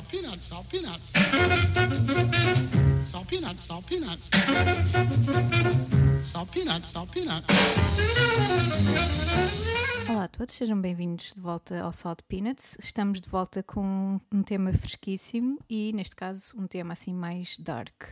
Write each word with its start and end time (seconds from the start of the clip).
salt 0.00 0.08
peanuts, 0.08 0.46
salt 0.46 0.66
peanuts. 0.70 1.12
Salt 3.10 3.28
peanuts, 3.28 3.64
salt 3.64 3.86
peanuts. 3.86 4.30
Salt 6.22 6.50
peanuts, 6.50 6.90
salt 6.90 7.10
peanuts. 7.12 7.46
Olá 10.08 10.24
a 10.24 10.28
todos, 10.28 10.54
sejam 10.54 10.80
bem-vindos 10.80 11.34
de 11.34 11.40
volta 11.40 11.82
ao 11.82 11.92
Salt 11.92 12.20
Peanuts. 12.28 12.76
Estamos 12.80 13.20
de 13.20 13.28
volta 13.28 13.62
com 13.62 14.18
um 14.32 14.42
tema 14.42 14.72
fresquíssimo 14.72 15.58
e, 15.68 15.92
neste 15.92 16.16
caso, 16.16 16.58
um 16.58 16.66
tema 16.66 16.94
assim 16.94 17.12
mais 17.12 17.58
dark. 17.58 18.04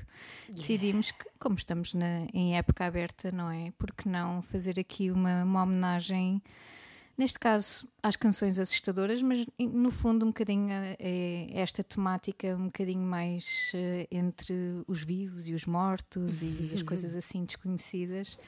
Decidimos 0.49 1.11
que, 1.11 1.25
como 1.39 1.57
estamos 1.57 1.95
na, 1.95 2.27
em 2.35 2.57
época 2.57 2.85
aberta, 2.85 3.33
não 3.33 3.51
é? 3.51 3.73
Por 3.79 3.93
que 3.93 4.09
não 4.09 4.43
fazer 4.43 4.79
aqui 4.79 5.11
uma, 5.11 5.43
uma 5.43 5.63
homenagem, 5.63 6.43
neste 7.19 7.39
caso, 7.39 7.89
às 8.01 8.15
canções 8.15 8.59
assustadoras, 8.59 9.21
mas 9.21 9.45
no 9.59 9.91
fundo 9.91 10.25
um 10.25 10.29
bocadinho 10.29 10.71
a, 10.71 10.97
a 11.05 11.61
esta 11.61 11.83
temática 11.83 12.55
um 12.57 12.67
bocadinho 12.67 13.03
mais 13.03 13.73
eh, 13.75 14.07
entre 14.11 14.55
os 14.87 15.03
vivos 15.03 15.49
e 15.49 15.53
os 15.53 15.67
mortos 15.67 16.41
e 16.43 16.71
as 16.73 16.83
coisas 16.83 17.17
assim 17.19 17.45
desconhecidas 17.45 18.39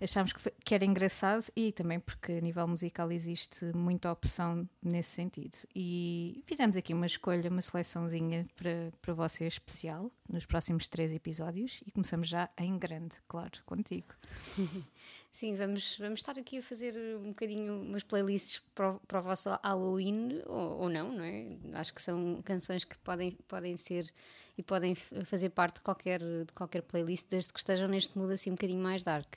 achámos 0.00 0.32
que, 0.32 0.50
que, 0.64 0.74
era 0.74 0.84
engraçado 0.84 1.44
e 1.56 1.72
também 1.72 1.98
porque 1.98 2.32
a 2.32 2.40
nível 2.40 2.66
musical 2.66 3.10
existe 3.10 3.64
muita 3.74 4.10
opção 4.10 4.68
nesse 4.82 5.10
sentido. 5.10 5.56
E 5.74 6.42
fizemos 6.46 6.76
aqui 6.76 6.94
uma 6.94 7.06
escolha, 7.06 7.50
uma 7.50 7.62
seleçãozinha 7.62 8.46
para, 8.56 8.92
para 9.00 9.14
você 9.14 9.46
especial 9.46 10.10
nos 10.28 10.44
próximos 10.44 10.88
três 10.88 11.12
episódios 11.12 11.82
e 11.86 11.90
começamos 11.90 12.28
já 12.28 12.48
em 12.58 12.78
grande, 12.78 13.16
claro, 13.26 13.52
contigo. 13.64 14.14
Sim, 15.30 15.56
vamos, 15.56 15.98
vamos 15.98 16.20
estar 16.20 16.38
aqui 16.38 16.58
a 16.58 16.62
fazer 16.62 16.94
um 17.18 17.28
bocadinho 17.28 17.82
umas 17.82 18.02
playlists 18.02 18.62
para 18.74 18.92
o, 18.92 19.00
para 19.00 19.20
o 19.20 19.22
vosso 19.22 19.50
Halloween 19.62 20.42
ou, 20.46 20.78
ou 20.80 20.88
não, 20.88 21.12
não 21.12 21.24
é? 21.24 21.46
Acho 21.74 21.94
que 21.94 22.02
são 22.02 22.40
canções 22.44 22.84
que 22.84 22.96
podem, 22.98 23.32
podem 23.46 23.76
ser 23.76 24.10
e 24.56 24.62
podem 24.62 24.94
fazer 24.94 25.50
parte 25.50 25.76
de 25.76 25.82
qualquer, 25.82 26.20
de 26.20 26.52
qualquer 26.54 26.82
playlist, 26.82 27.26
desde 27.30 27.52
que 27.52 27.60
estejam 27.60 27.88
neste 27.88 28.18
mood 28.18 28.32
assim 28.32 28.50
um 28.50 28.54
bocadinho 28.54 28.82
mais 28.82 29.04
dark. 29.04 29.34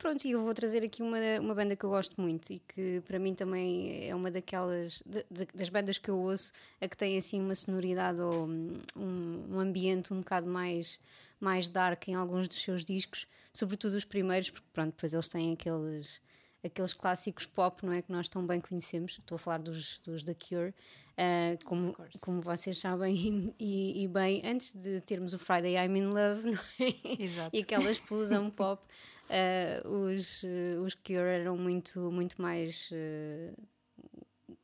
Pronto, 0.00 0.24
e 0.24 0.30
eu 0.30 0.40
vou 0.40 0.54
trazer 0.54 0.82
aqui 0.82 1.02
uma, 1.02 1.18
uma 1.42 1.54
banda 1.54 1.76
que 1.76 1.84
eu 1.84 1.90
gosto 1.90 2.18
muito 2.18 2.50
e 2.54 2.58
que 2.60 3.02
para 3.06 3.18
mim 3.18 3.34
também 3.34 4.08
é 4.08 4.14
uma 4.14 4.30
daquelas 4.30 5.02
de, 5.04 5.26
de, 5.30 5.46
das 5.54 5.68
bandas 5.68 5.98
que 5.98 6.08
eu 6.08 6.16
ouço, 6.16 6.54
a 6.80 6.88
que 6.88 6.96
tem 6.96 7.18
assim 7.18 7.38
uma 7.38 7.54
sonoridade 7.54 8.18
ou 8.18 8.46
um, 8.46 8.80
um 8.96 9.60
ambiente 9.60 10.10
um 10.14 10.20
bocado 10.20 10.46
mais, 10.46 10.98
mais 11.38 11.68
dark 11.68 12.08
em 12.08 12.14
alguns 12.14 12.48
dos 12.48 12.62
seus 12.62 12.82
discos, 12.82 13.26
sobretudo 13.52 13.92
os 13.92 14.06
primeiros, 14.06 14.48
porque 14.48 14.66
pronto, 14.72 14.92
depois 14.92 15.12
eles 15.12 15.28
têm 15.28 15.52
aqueles 15.52 16.22
aqueles 16.64 16.92
clássicos 16.92 17.46
pop, 17.46 17.84
não 17.84 17.92
é? 17.92 18.02
Que 18.02 18.12
nós 18.12 18.28
tão 18.28 18.46
bem 18.46 18.60
conhecemos. 18.60 19.12
Estou 19.18 19.36
a 19.36 19.38
falar 19.38 19.58
dos, 19.58 20.00
dos 20.00 20.24
The 20.24 20.34
Cure, 20.34 20.70
uh, 20.70 21.64
como, 21.64 21.96
como 22.20 22.40
vocês 22.40 22.78
sabem, 22.78 23.54
e, 23.58 24.04
e, 24.04 24.08
bem, 24.08 24.42
antes 24.44 24.74
de 24.74 25.00
termos 25.00 25.32
o 25.34 25.38
Friday 25.38 25.76
I'm 25.76 25.96
in 25.96 26.06
Love, 26.06 26.50
é? 26.80 27.22
Exato. 27.22 27.56
e 27.56 27.60
aquela 27.60 27.90
explosão 27.90 28.50
pop, 28.50 28.82
uh, 29.28 29.88
os, 29.88 30.42
uh, 30.42 30.82
os 30.84 30.94
Cure 30.94 31.18
eram 31.18 31.56
muito, 31.56 32.10
muito 32.10 32.40
mais 32.40 32.90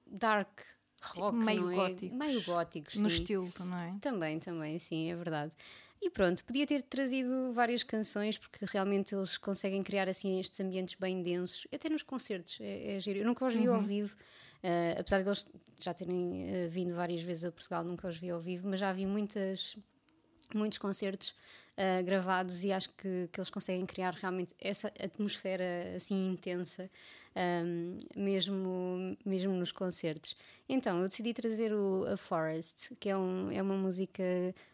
dark. 0.06 0.60
Rock, 1.02 1.38
meio 1.38 1.62
não 1.62 1.70
é? 1.70 1.76
góticos. 1.76 2.18
Meio 2.18 2.42
góticos, 2.42 2.94
No 2.96 3.08
sim. 3.08 3.16
estilo 3.16 3.52
também. 3.52 3.98
Também, 3.98 4.38
também, 4.40 4.78
sim, 4.78 5.10
é 5.10 5.14
verdade. 5.14 5.52
E 6.00 6.10
pronto, 6.10 6.44
podia 6.44 6.66
ter 6.66 6.82
trazido 6.82 7.52
várias 7.52 7.82
canções, 7.82 8.38
porque 8.38 8.64
realmente 8.66 9.14
eles 9.14 9.36
conseguem 9.36 9.82
criar 9.82 10.08
assim 10.08 10.38
estes 10.38 10.60
ambientes 10.60 10.94
bem 10.94 11.22
densos, 11.22 11.66
até 11.72 11.88
nos 11.88 12.02
concertos, 12.02 12.58
é, 12.60 12.96
é 12.96 13.00
giro. 13.00 13.20
Eu 13.20 13.24
nunca 13.24 13.46
os 13.46 13.54
vi 13.54 13.68
uhum. 13.68 13.74
ao 13.76 13.80
vivo, 13.80 14.14
uh, 14.62 15.00
apesar 15.00 15.22
de 15.22 15.28
eles 15.28 15.46
já 15.80 15.94
terem 15.94 16.66
uh, 16.66 16.68
vindo 16.68 16.94
várias 16.94 17.22
vezes 17.22 17.44
a 17.44 17.52
Portugal, 17.52 17.82
nunca 17.82 18.08
os 18.08 18.16
vi 18.16 18.30
ao 18.30 18.40
vivo, 18.40 18.68
mas 18.68 18.80
já 18.80 18.92
vi 18.92 19.06
muitas, 19.06 19.76
muitos 20.54 20.78
concertos 20.78 21.34
uh, 21.76 22.04
gravados 22.04 22.64
e 22.64 22.72
acho 22.72 22.90
que, 22.90 23.28
que 23.32 23.38
eles 23.38 23.50
conseguem 23.50 23.86
criar 23.86 24.14
realmente 24.14 24.54
essa 24.60 24.88
atmosfera 24.98 25.64
assim 25.94 26.30
intensa, 26.30 26.90
um, 27.36 27.98
mesmo, 28.16 29.16
mesmo 29.24 29.52
nos 29.52 29.72
concertos. 29.72 30.36
Então, 30.68 31.00
eu 31.00 31.08
decidi 31.08 31.32
trazer 31.34 31.72
o 31.72 32.06
A 32.06 32.16
Forest, 32.16 32.94
que 32.98 33.08
é, 33.08 33.16
um, 33.16 33.50
é 33.50 33.60
uma 33.60 33.76
música 33.76 34.22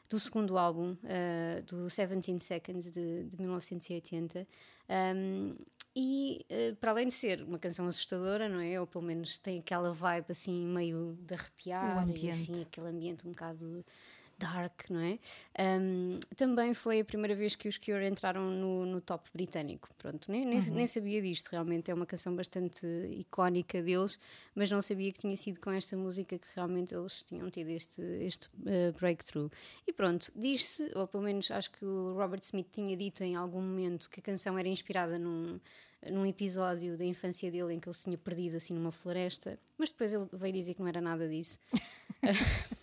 do 0.09 0.19
segundo 0.19 0.57
álbum, 0.57 0.93
uh, 0.93 1.63
do 1.67 1.85
17 1.89 2.41
Seconds, 2.41 2.93
de, 2.93 3.25
de 3.25 3.41
1980. 3.41 4.47
Um, 4.89 5.57
e 5.95 6.45
uh, 6.51 6.77
para 6.77 6.91
além 6.93 7.09
de 7.09 7.15
ser 7.15 7.43
uma 7.43 7.59
canção 7.59 7.87
assustadora, 7.87 8.49
não 8.49 8.61
é? 8.61 8.81
Ou 8.81 8.87
pelo 8.87 9.05
menos 9.05 9.37
tem 9.39 9.59
aquela 9.59 9.93
vibe 9.93 10.27
assim 10.31 10.65
meio 10.65 11.19
de 11.21 11.35
arrepiar, 11.35 12.09
e, 12.09 12.31
assim, 12.31 12.63
aquele 12.63 12.89
ambiente 12.89 13.27
um 13.27 13.31
bocado 13.31 13.85
dark, 14.43 14.91
não 14.91 15.01
é? 15.01 15.19
Um, 15.81 16.17
também 16.37 16.75
foi 16.75 17.01
a 17.01 17.05
primeira 17.05 17.35
vez 17.35 17.55
que 17.55 17.69
os 17.69 17.79
Cure 17.79 18.07
entraram 18.07 18.51
no, 18.51 18.85
no 18.85 19.01
top 19.01 19.31
britânico. 19.33 19.89
Pronto, 19.97 20.31
nem, 20.31 20.45
nem, 20.45 20.59
uhum. 20.59 20.75
nem, 20.75 20.87
sabia 20.87 21.23
disto, 21.23 21.49
realmente 21.49 21.91
é 21.91 21.95
uma 21.95 22.07
canção 22.07 22.35
bastante 22.35 22.87
icónica 23.11 23.81
deles, 23.81 24.19
mas 24.55 24.71
não 24.71 24.83
sabia 24.83 25.13
que 25.13 25.19
tinha 25.19 25.37
sido 25.37 25.61
com 25.61 25.71
esta 25.71 25.97
música 25.97 26.39
que 26.39 26.49
realmente 26.55 26.95
eles 26.95 27.23
tinham 27.23 27.49
tido 27.51 27.71
este, 27.71 28.03
este 28.21 28.49
uh, 28.49 28.93
breakthrough. 28.99 29.51
E 29.87 29.93
pronto, 29.93 30.33
diz-se, 30.35 30.91
ou 30.95 31.07
pelo 31.07 31.23
menos 31.23 31.51
acho 31.51 31.71
que 31.71 31.85
o 31.85 32.15
Robert 32.15 32.43
Smith 32.43 32.69
tinha 32.73 32.97
dito 32.97 33.23
em 33.23 33.37
algum 33.37 33.61
momento 33.61 34.11
que 34.11 34.21
a 34.21 34.23
canção 34.23 34.59
era 34.59 34.69
inspirada 34.69 35.19
num 35.19 35.61
num 36.11 36.27
episódio 36.27 36.97
da 36.97 37.05
infância 37.05 37.49
dele 37.49 37.75
em 37.75 37.79
que 37.79 37.89
ele 37.89 37.95
se 37.95 38.03
tinha 38.03 38.19
perdido 38.19 38.57
assim 38.57 38.75
numa 38.75 38.91
floresta, 38.91 39.57
mas 39.79 39.89
depois 39.89 40.13
ele 40.13 40.27
veio 40.33 40.53
dizer 40.53 40.75
que 40.75 40.81
não 40.81 40.89
era 40.89 41.01
nada 41.01 41.29
disso. 41.29 41.61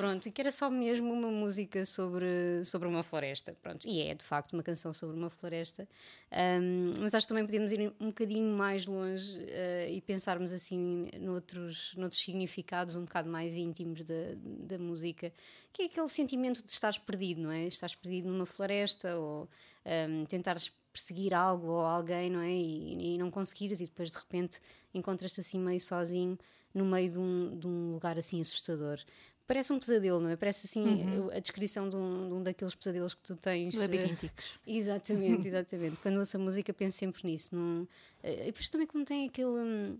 Pronto, 0.00 0.26
e 0.26 0.32
que 0.32 0.40
era 0.40 0.50
só 0.50 0.70
mesmo 0.70 1.12
uma 1.12 1.30
música 1.30 1.84
sobre, 1.84 2.64
sobre 2.64 2.88
uma 2.88 3.02
floresta. 3.02 3.54
Pronto, 3.60 3.86
e 3.86 4.00
é 4.00 4.14
de 4.14 4.24
facto 4.24 4.54
uma 4.54 4.62
canção 4.62 4.94
sobre 4.94 5.14
uma 5.14 5.28
floresta. 5.28 5.86
Um, 6.32 6.94
mas 7.02 7.14
acho 7.14 7.26
que 7.26 7.28
também 7.28 7.44
podemos 7.44 7.70
ir 7.70 7.92
um 8.00 8.06
bocadinho 8.06 8.50
mais 8.56 8.86
longe 8.86 9.38
uh, 9.38 9.90
e 9.90 10.00
pensarmos 10.00 10.54
assim 10.54 11.10
noutros, 11.20 11.94
noutros 11.96 12.22
significados 12.22 12.96
um 12.96 13.04
bocado 13.04 13.28
mais 13.28 13.58
íntimos 13.58 14.02
da, 14.02 14.14
da 14.42 14.78
música, 14.78 15.30
que 15.70 15.82
é 15.82 15.84
aquele 15.84 16.08
sentimento 16.08 16.64
de 16.64 16.70
estares 16.70 16.96
perdido, 16.96 17.42
não 17.42 17.52
é? 17.52 17.64
Estás 17.64 17.94
perdido 17.94 18.28
numa 18.28 18.46
floresta 18.46 19.18
ou 19.18 19.50
um, 19.84 20.24
tentares 20.24 20.72
perseguir 20.90 21.34
algo 21.34 21.66
ou 21.66 21.80
alguém, 21.80 22.30
não 22.30 22.40
é? 22.40 22.50
E, 22.50 23.16
e 23.16 23.18
não 23.18 23.30
conseguires 23.30 23.82
e 23.82 23.84
depois 23.84 24.10
de 24.10 24.16
repente 24.16 24.60
encontras-te 24.94 25.40
assim 25.40 25.58
meio 25.58 25.78
sozinho 25.78 26.38
no 26.72 26.84
meio 26.84 27.10
de 27.10 27.18
um, 27.18 27.58
de 27.58 27.66
um 27.66 27.92
lugar 27.92 28.16
assim 28.16 28.40
assustador 28.40 28.98
parece 29.50 29.72
um 29.72 29.80
pesadelo, 29.80 30.20
não 30.20 30.30
é? 30.30 30.36
Parece 30.36 30.66
assim 30.68 30.80
uhum. 31.02 31.30
a 31.32 31.40
descrição 31.40 31.88
de 31.88 31.96
um, 31.96 32.28
de 32.28 32.34
um, 32.34 32.42
daqueles 32.44 32.72
pesadelos 32.72 33.14
que 33.14 33.22
tu 33.24 33.34
tens. 33.34 33.74
Labirínticos. 33.74 34.30
Uh, 34.30 34.60
exatamente, 34.64 35.48
exatamente. 35.48 35.98
Quando 35.98 36.18
ouço 36.18 36.36
a 36.36 36.40
música 36.40 36.72
penso 36.72 36.98
sempre 36.98 37.26
nisso. 37.26 37.52
Num, 37.52 37.82
uh, 37.82 37.86
e 38.22 38.44
depois 38.44 38.68
também 38.68 38.86
como 38.86 39.04
tem 39.04 39.26
aquele. 39.26 39.48
Um, 39.48 39.98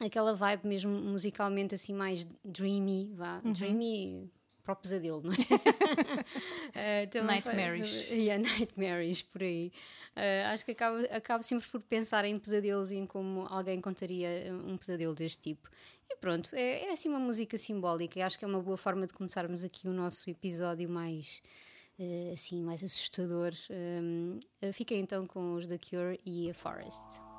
aquela 0.00 0.32
vibe 0.32 0.68
mesmo 0.68 0.92
musicalmente 0.92 1.74
assim 1.74 1.92
mais 1.92 2.24
dreamy, 2.44 3.10
vá. 3.14 3.40
Uhum. 3.44 3.52
Dreamy 3.52 4.30
para 4.64 4.72
o 4.72 4.76
pesadelo, 4.76 5.22
não 5.22 5.32
é? 5.32 7.20
uh, 7.20 7.22
nightmares. 7.24 8.10
Yeah, 8.10 8.42
nightmares, 8.42 9.22
por 9.22 9.42
aí. 9.42 9.70
Uh, 10.16 10.52
acho 10.52 10.64
que 10.64 10.72
acabo, 10.72 10.98
acabo 11.10 11.44
sempre 11.44 11.68
por 11.68 11.80
pensar 11.82 12.24
em 12.24 12.38
pesadelos 12.38 12.90
e 12.90 12.96
em 12.96 13.06
como 13.06 13.46
alguém 13.50 13.80
contaria 13.80 14.52
um 14.66 14.76
pesadelo 14.76 15.14
deste 15.14 15.42
tipo. 15.54 15.70
E 16.10 16.16
pronto, 16.16 16.54
é, 16.54 16.86
é 16.86 16.92
assim 16.92 17.08
uma 17.08 17.18
música 17.18 17.58
simbólica 17.58 18.18
e 18.18 18.22
acho 18.22 18.38
que 18.38 18.44
é 18.44 18.48
uma 18.48 18.62
boa 18.62 18.76
forma 18.76 19.06
de 19.06 19.12
começarmos 19.12 19.62
aqui 19.64 19.86
o 19.86 19.92
nosso 19.92 20.28
episódio 20.30 20.88
mais. 20.88 21.42
Uh, 21.96 22.32
assim, 22.32 22.60
mais 22.60 22.82
assustador. 22.82 23.52
Um, 23.70 24.40
fiquem 24.72 24.98
então 24.98 25.26
com 25.28 25.54
os 25.54 25.66
The 25.68 25.78
Cure 25.78 26.18
e 26.24 26.50
a 26.50 26.54
Forest. 26.54 27.33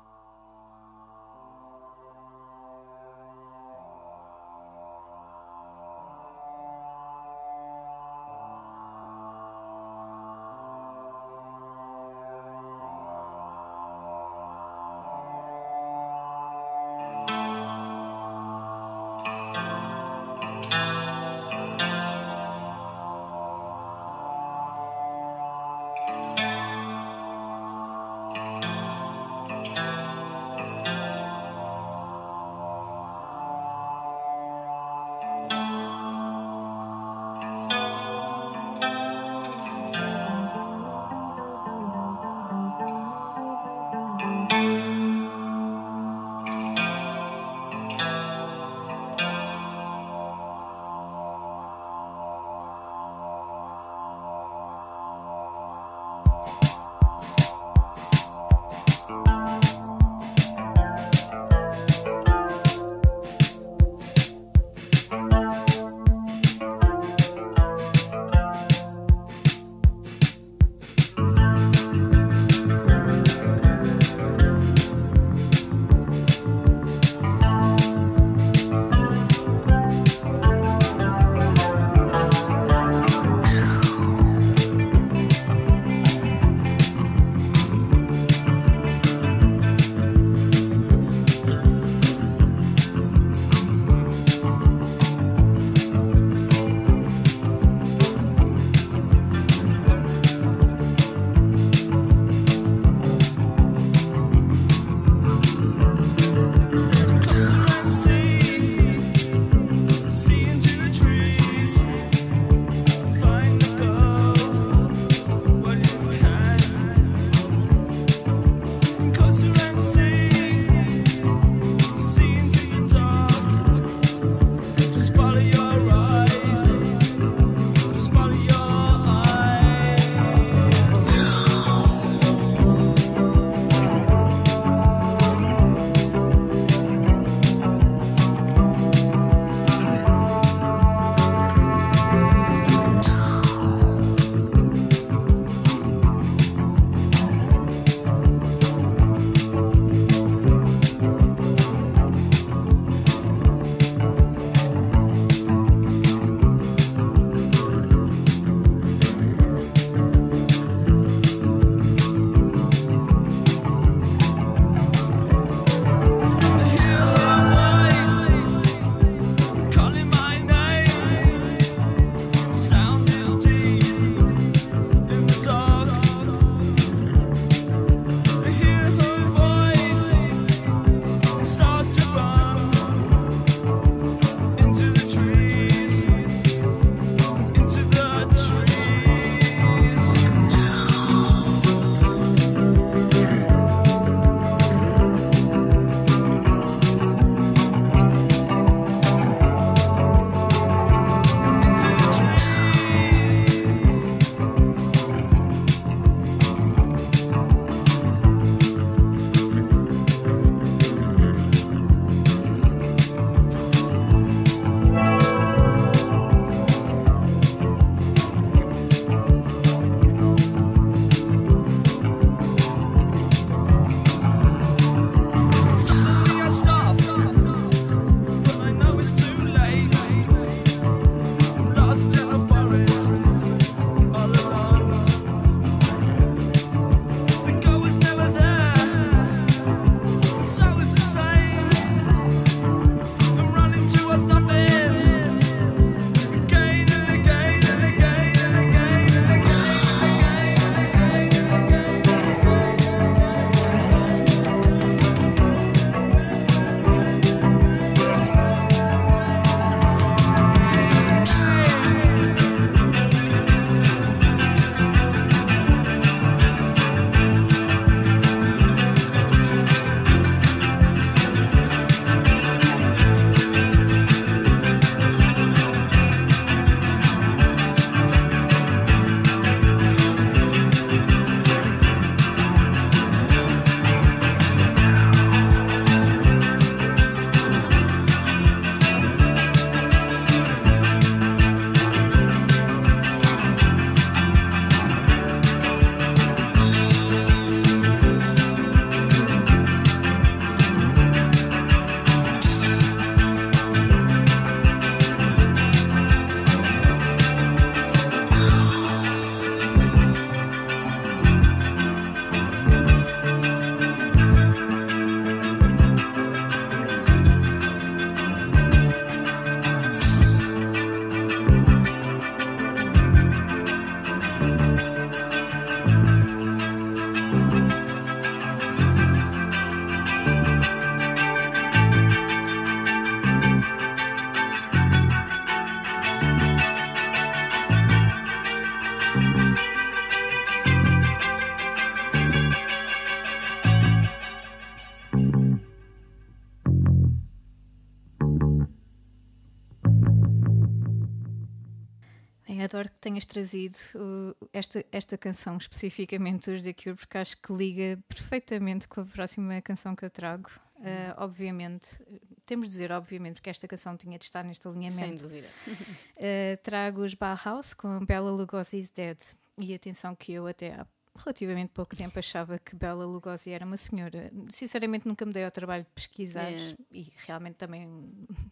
Tenhas 353.16 353.26
trazido 353.26 353.76
uh, 353.94 354.48
esta, 354.52 354.84
esta 354.92 355.16
canção 355.16 355.56
especificamente 355.56 356.50
dos 356.50 356.62
The 356.62 356.72
Cure, 356.72 356.96
porque 356.96 357.18
acho 357.18 357.36
que 357.38 357.52
liga 357.52 357.98
perfeitamente 358.08 358.86
com 358.86 359.00
a 359.00 359.06
próxima 359.06 359.60
canção 359.62 359.96
que 359.96 360.04
eu 360.04 360.10
trago. 360.10 360.50
Uh, 360.76 361.14
obviamente, 361.16 362.02
temos 362.44 362.66
de 362.66 362.72
dizer, 362.72 362.92
obviamente, 362.92 363.36
porque 363.36 363.48
esta 363.48 363.66
canção 363.66 363.96
tinha 363.96 364.18
de 364.18 364.24
estar 364.24 364.44
neste 364.44 364.68
alinhamento. 364.68 365.18
Sem 365.18 365.28
dúvida. 365.28 365.48
Uh, 366.16 366.56
trago 366.62 367.02
os 367.02 367.12
Bauhaus 367.12 367.74
com 367.74 368.04
Bella 368.04 368.30
Lugosi's 368.30 368.90
Dead. 368.90 369.18
E 369.58 369.74
atenção 369.74 370.14
que 370.14 370.32
eu 370.32 370.46
até 370.46 370.72
há 370.72 370.86
relativamente 371.16 371.70
pouco 371.72 371.94
tempo 371.96 372.18
achava 372.18 372.58
que 372.58 372.74
Bela 372.76 373.04
Lugosi 373.06 373.50
era 373.50 373.64
uma 373.66 373.76
senhora. 373.76 374.30
Sinceramente 374.48 375.06
nunca 375.08 375.24
me 375.26 375.32
dei 375.32 375.44
ao 375.44 375.50
trabalho 375.50 375.84
de 375.84 375.90
pesquisar 375.90 376.50
É. 376.52 376.76
e 376.92 377.12
realmente 377.26 377.56
também 377.56 377.88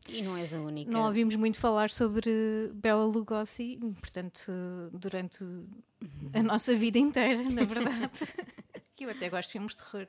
E 0.09 0.23
não 0.23 0.37
és 0.37 0.52
a 0.54 0.59
única. 0.61 0.90
não 0.90 1.02
ouvimos 1.06 1.37
muito 1.37 1.59
falar 1.59 1.90
sobre 1.90 2.71
Bela 2.75 3.04
Lugosi, 3.04 3.78
portanto, 4.00 4.52
durante 4.92 5.44
a 6.33 6.42
nossa 6.42 6.75
vida 6.75 6.99
inteira, 6.99 7.42
na 7.50 7.64
verdade. 7.64 8.11
que 8.97 9.04
eu 9.04 9.11
até 9.11 9.28
gosto 9.28 9.49
de 9.49 9.52
filmes 9.52 9.75
de 9.75 9.83
terror. 9.83 10.06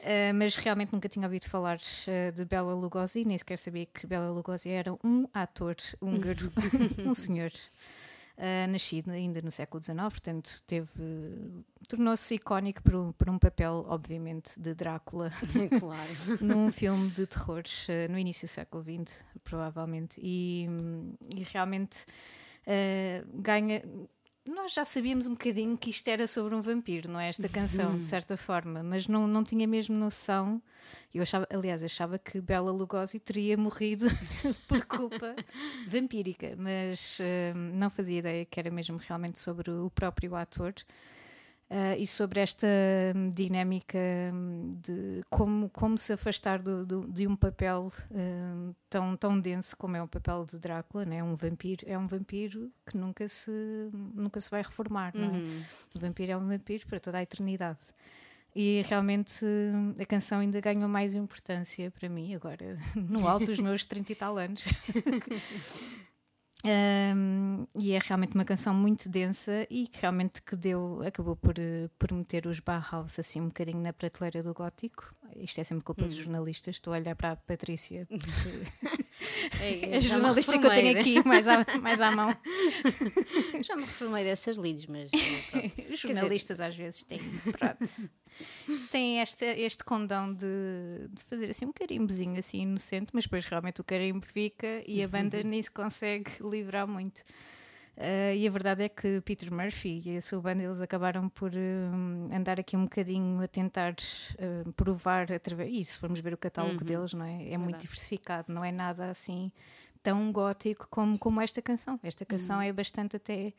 Uh, 0.00 0.34
mas 0.34 0.56
realmente 0.56 0.92
nunca 0.92 1.08
tinha 1.08 1.24
ouvido 1.26 1.44
falar 1.48 1.76
uh, 1.78 2.32
de 2.32 2.44
Bela 2.44 2.74
Lugosi, 2.74 3.24
nem 3.24 3.38
sequer 3.38 3.56
sabia 3.56 3.86
que 3.86 4.04
Bela 4.04 4.30
Lugosi 4.32 4.68
era 4.68 4.92
um 5.04 5.28
ator 5.32 5.76
húngaro, 6.00 6.50
um 7.06 7.14
senhor. 7.14 7.52
Uh, 8.38 8.66
nascido 8.72 9.10
ainda 9.10 9.42
no 9.42 9.50
século 9.50 9.82
XIX, 9.82 9.96
portanto, 10.08 10.62
teve 10.66 10.88
tornou-se 11.88 12.34
icónico 12.34 12.82
por, 12.82 12.94
um- 12.94 13.12
por 13.12 13.28
um 13.28 13.38
papel, 13.38 13.84
obviamente, 13.88 14.58
de 14.58 14.74
Drácula 14.74 15.30
claro. 15.78 16.10
num 16.40 16.72
filme 16.72 17.10
de 17.10 17.26
terror 17.26 17.62
eh, 17.88 18.08
no 18.08 18.18
início 18.18 18.48
do 18.48 18.50
século 18.50 18.82
XX, 18.82 19.22
provavelmente. 19.44 20.18
E, 20.22 20.66
hum, 20.68 21.14
e 21.36 21.42
realmente 21.44 22.04
eh, 22.66 23.22
ganha. 23.34 23.82
Nós 24.44 24.72
já 24.72 24.84
sabíamos 24.84 25.28
um 25.28 25.32
bocadinho 25.32 25.78
que 25.78 25.90
isto 25.90 26.08
era 26.08 26.26
sobre 26.26 26.52
um 26.54 26.60
vampiro, 26.60 27.08
não 27.08 27.20
é? 27.20 27.28
Esta 27.28 27.48
canção, 27.48 27.96
de 27.96 28.04
certa 28.04 28.36
forma, 28.36 28.82
mas 28.82 29.06
não, 29.06 29.28
não 29.28 29.44
tinha 29.44 29.68
mesmo 29.68 29.96
noção. 29.96 30.60
Eu 31.14 31.22
achava, 31.22 31.46
aliás, 31.48 31.84
achava 31.84 32.18
que 32.18 32.40
Bela 32.40 32.72
Lugosi 32.72 33.20
teria 33.20 33.56
morrido 33.56 34.06
por 34.66 34.84
culpa 34.84 35.36
vampírica, 35.86 36.56
mas 36.58 37.18
eh, 37.20 37.52
não 37.54 37.88
fazia 37.88 38.18
ideia 38.18 38.44
que 38.44 38.58
era 38.58 38.68
mesmo 38.68 38.98
realmente 38.98 39.38
sobre 39.38 39.70
o 39.70 39.88
próprio 39.90 40.34
ator. 40.34 40.74
Uh, 41.72 41.96
e 41.98 42.06
sobre 42.06 42.38
esta 42.38 42.66
hum, 43.16 43.30
dinâmica 43.30 43.96
hum, 44.30 44.72
de 44.82 45.22
como, 45.30 45.70
como 45.70 45.96
se 45.96 46.12
afastar 46.12 46.60
do, 46.60 46.84
do- 46.84 47.08
de 47.10 47.26
um 47.26 47.34
papel 47.34 47.90
hum, 48.10 48.74
tão, 48.90 49.16
tão 49.16 49.40
denso 49.40 49.74
como 49.78 49.96
é 49.96 50.02
o 50.02 50.06
papel 50.06 50.44
de 50.44 50.58
Drácula, 50.58 51.06
né? 51.06 51.24
um 51.24 51.34
vampiro 51.34 51.82
é 51.88 51.96
um 51.96 52.06
vampiro 52.06 52.70
que 52.84 52.94
nunca 52.98 53.26
se, 53.26 53.50
nunca 54.14 54.38
se 54.38 54.50
vai 54.50 54.60
reformar, 54.60 55.12
é? 55.16 55.18
Uhum. 55.18 55.62
O 55.94 55.98
vampiro 55.98 56.32
é 56.32 56.36
um 56.36 56.46
vampiro 56.46 56.86
para 56.86 57.00
toda 57.00 57.16
a 57.16 57.22
eternidade. 57.22 57.80
E 58.54 58.82
realmente 58.86 59.42
a 59.98 60.04
canção 60.04 60.40
ainda 60.40 60.60
ganhou 60.60 60.86
mais 60.90 61.14
importância 61.14 61.90
para 61.90 62.06
mim 62.06 62.34
agora, 62.34 62.76
no 62.94 63.26
alto 63.26 63.46
dos 63.46 63.58
meus 63.60 63.82
30 63.86 64.12
e 64.12 64.14
tal 64.14 64.36
anos. 64.36 64.66
Um, 66.64 67.66
e 67.76 67.92
é 67.92 67.98
realmente 67.98 68.34
uma 68.34 68.44
canção 68.44 68.72
muito 68.72 69.08
densa 69.08 69.66
e 69.68 69.88
que 69.88 70.00
realmente 70.00 70.40
que 70.40 70.54
deu, 70.54 71.02
acabou 71.04 71.34
por, 71.34 71.58
eh, 71.58 71.88
por 71.98 72.12
meter 72.12 72.46
os 72.46 72.60
Bauhaus 72.60 73.18
assim 73.18 73.40
um 73.40 73.46
bocadinho 73.46 73.80
na 73.80 73.92
prateleira 73.92 74.42
do 74.42 74.54
gótico. 74.54 75.12
Isto 75.36 75.60
é 75.60 75.64
sempre 75.64 75.84
culpa 75.84 76.04
dos 76.04 76.14
jornalistas. 76.14 76.76
Estou 76.76 76.92
a 76.92 76.98
olhar 76.98 77.16
para 77.16 77.32
a 77.32 77.36
Patrícia, 77.36 78.06
porque 78.10 79.01
é 79.60 79.96
a 79.96 80.00
jornalista 80.00 80.58
que 80.58 80.66
eu 80.66 80.70
tenho 80.70 80.98
aqui 80.98 81.26
mais 81.26 81.48
à, 81.48 81.64
mais 81.80 82.00
à 82.00 82.10
mão. 82.10 82.36
Já 83.62 83.76
me 83.76 83.82
reformei 83.82 84.24
dessas 84.24 84.56
leads, 84.56 84.86
mas. 84.86 85.10
Os 85.90 85.98
jornalistas 85.98 86.60
às 86.60 86.76
vezes 86.76 87.02
têm, 87.02 87.20
pronto, 87.52 88.10
têm 88.90 89.20
este, 89.20 89.44
este 89.44 89.84
condão 89.84 90.32
de, 90.32 91.08
de 91.10 91.22
fazer 91.24 91.50
assim 91.50 91.66
um 91.66 91.72
carimbozinho 91.72 92.38
assim 92.38 92.62
inocente, 92.62 93.10
mas 93.12 93.24
depois 93.24 93.44
realmente 93.44 93.80
o 93.80 93.84
carimbo 93.84 94.24
fica 94.24 94.82
e 94.86 95.02
a 95.02 95.08
banda 95.08 95.42
nem 95.44 95.62
se 95.62 95.70
consegue 95.70 96.30
livrar 96.40 96.86
muito. 96.86 97.22
Ah, 97.96 98.34
e 98.34 98.46
a 98.46 98.50
verdade 98.50 98.82
é 98.82 98.88
que 98.88 99.20
Peter 99.20 99.52
Murphy 99.52 100.02
e 100.06 100.16
a 100.16 100.22
sua 100.22 100.40
banda 100.40 100.62
eles 100.62 100.80
acabaram 100.80 101.28
por 101.28 101.52
hum, 101.54 102.28
andar 102.32 102.58
aqui 102.58 102.76
um 102.76 102.84
bocadinho 102.84 103.42
a 103.42 103.46
tentar 103.48 103.94
hum, 104.66 104.72
provar 104.72 105.30
através. 105.30 105.70
E 105.72 105.84
se 105.84 105.98
formos 105.98 106.20
ver 106.20 106.32
o 106.32 106.38
catálogo 106.38 106.78
deles, 106.84 107.12
não 107.12 107.24
é? 107.24 107.50
É 107.50 107.58
muito 107.58 107.76
diversificado, 107.80 108.52
não 108.52 108.64
é 108.64 108.72
nada 108.72 109.10
assim 109.10 109.52
tão 110.02 110.32
gótico 110.32 110.88
como, 110.90 111.16
como 111.18 111.40
esta 111.40 111.62
canção. 111.62 111.98
Esta 112.02 112.24
canção 112.24 112.60
é 112.60 112.72
bastante 112.72 113.16
até 113.16 113.52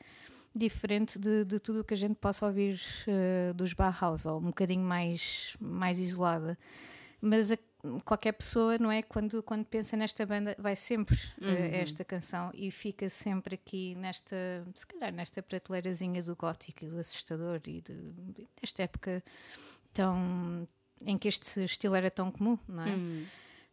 diferente 0.53 1.17
de, 1.17 1.45
de 1.45 1.59
tudo 1.59 1.79
o 1.81 1.83
que 1.83 1.93
a 1.93 1.97
gente 1.97 2.15
possa 2.15 2.45
ouvir 2.45 2.79
eh, 3.07 3.53
dos 3.55 3.73
Bauhaus, 3.73 4.25
ou 4.25 4.39
um 4.39 4.47
bocadinho 4.47 4.83
mais, 4.83 5.55
mais 5.59 5.99
isolada. 5.99 6.57
Mas 7.21 7.51
a- 7.51 7.57
qualquer 8.05 8.31
pessoa, 8.33 8.77
não 8.77 8.91
é? 8.91 9.01
Quando, 9.01 9.43
quando 9.43 9.65
pensa 9.65 9.97
nesta 9.97 10.25
banda, 10.25 10.55
vai 10.57 10.75
sempre 10.75 11.17
eh, 11.41 11.71
a 11.73 11.77
esta 11.77 12.03
canção 12.05 12.49
e 12.53 12.71
fica 12.71 13.09
sempre 13.09 13.55
aqui 13.55 13.93
nesta, 13.95 14.35
se 14.73 14.85
calhar, 14.87 15.11
nesta 15.13 15.41
prateleirazinha 15.43 16.21
do 16.23 16.35
gótico 16.35 16.85
e 16.85 16.87
do 16.89 16.97
assustador 16.99 17.59
e 17.67 17.81
de, 17.81 17.93
de- 17.93 18.47
desta 18.61 18.83
época 18.83 19.23
tão. 19.93 20.65
em 21.05 21.17
que 21.17 21.27
este 21.27 21.63
estilo 21.63 21.95
era 21.95 22.09
tão 22.09 22.31
comum, 22.31 22.57
não 22.67 22.83
é? 22.83 22.91
Hum. 22.95 23.25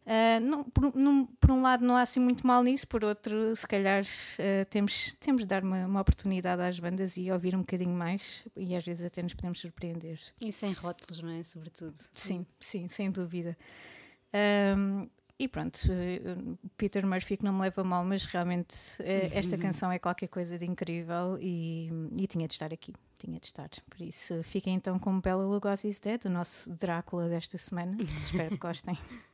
Uh, 0.03 0.39
não- 0.41 0.63
por, 0.63 0.95
num- 0.95 1.27
por 1.27 1.51
um 1.51 1.61
lado 1.61 1.85
não 1.85 1.95
há 1.95 2.01
assim 2.01 2.19
muito 2.19 2.45
mal 2.45 2.63
nisso, 2.63 2.87
por 2.87 3.03
outro 3.05 3.55
se 3.55 3.67
calhar 3.67 4.03
uh, 4.03 4.65
temos, 4.67 5.13
temos 5.19 5.41
de 5.43 5.47
dar 5.47 5.63
uma, 5.63 5.85
uma 5.85 6.01
oportunidade 6.01 6.59
às 6.63 6.79
bandas 6.79 7.17
e 7.17 7.31
ouvir 7.31 7.55
um 7.55 7.59
bocadinho 7.59 7.93
mais 7.93 8.43
e 8.57 8.75
às 8.75 8.83
vezes 8.83 9.05
até 9.05 9.21
nos 9.21 9.35
podemos 9.35 9.59
surpreender. 9.59 10.19
E 10.41 10.51
sem 10.51 10.71
rótulos, 10.73 11.21
não 11.21 11.29
é? 11.29 11.43
Sobretudo. 11.43 11.93
Sim, 12.15 12.45
sim, 12.59 12.87
sem 12.87 13.11
dúvida. 13.11 13.55
Um, 14.33 15.07
e 15.37 15.47
pronto, 15.47 15.77
uh, 15.87 16.57
Peter 16.77 17.05
Murphy 17.05 17.37
que 17.37 17.43
não 17.43 17.53
me 17.53 17.61
leva 17.61 17.83
mal, 17.83 18.05
mas 18.05 18.25
realmente 18.25 18.75
uh, 18.99 19.31
esta 19.33 19.57
canção 19.57 19.91
é 19.91 19.97
qualquer 19.97 20.27
coisa 20.27 20.55
de 20.55 20.65
incrível 20.65 21.37
e, 21.41 21.89
e 22.15 22.27
tinha 22.27 22.47
de 22.47 22.53
estar 22.53 22.71
aqui, 22.71 22.93
tinha 23.17 23.39
de 23.39 23.47
estar. 23.47 23.69
Por 23.89 24.01
isso, 24.01 24.43
fiquem 24.43 24.75
então 24.75 24.99
com 24.99 25.19
Bela 25.19 25.43
Lugosi's 25.43 25.99
Dead, 25.99 26.25
o 26.25 26.29
nosso 26.29 26.71
Drácula 26.71 27.27
desta 27.27 27.57
semana. 27.57 27.97
Espero 27.99 28.49
que 28.49 28.57
gostem. 28.57 28.97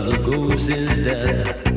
goose 0.00 0.68
is 0.68 0.98
dead. 0.98 1.75